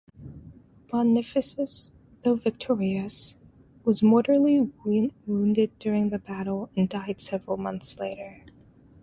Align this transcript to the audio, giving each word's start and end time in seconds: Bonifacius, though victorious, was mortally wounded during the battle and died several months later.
Bonifacius, 0.87 1.91
though 2.23 2.33
victorious, 2.33 3.35
was 3.83 4.01
mortally 4.01 4.71
wounded 5.27 5.77
during 5.77 6.09
the 6.09 6.17
battle 6.17 6.71
and 6.75 6.89
died 6.89 7.21
several 7.21 7.55
months 7.57 7.99
later. 7.99 8.41